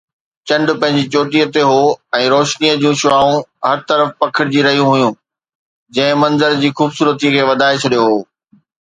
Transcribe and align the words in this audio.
چنڊ 0.47 0.67
پنهنجي 0.79 1.03
چوٽيءَ 1.13 1.51
تي 1.53 1.61
هو 1.69 1.81
۽ 2.21 2.31
روشنيءَ 2.33 2.79
جون 2.83 2.95
شعاعون 3.03 3.37
هر 3.67 3.77
طرف 3.89 4.07
پکڙجي 4.21 4.67
رهيون 4.67 4.91
هيون، 4.97 5.15
جنهن 5.95 6.19
منظر 6.23 6.61
جي 6.61 6.69
خوبصورتي 6.77 7.35
کي 7.37 7.49
وڌائي 7.49 7.77
ڇڏيو 7.83 8.03
هو. 8.11 8.17